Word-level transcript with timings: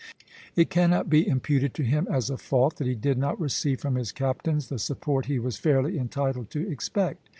It 0.55 0.71
cannot 0.71 1.11
be 1.11 1.27
imputed 1.27 1.75
to 1.75 1.83
him 1.83 2.07
as 2.09 2.31
a 2.31 2.37
fault 2.39 2.77
that 2.77 2.87
he 2.87 2.95
did 2.95 3.19
not 3.19 3.39
receive 3.39 3.81
from 3.81 3.93
his 3.97 4.11
captains 4.11 4.67
the 4.69 4.79
support 4.79 5.27
he 5.27 5.37
was 5.37 5.57
fairly 5.57 5.95
entitled 5.99 6.49
to 6.49 6.67
expect. 6.67 7.29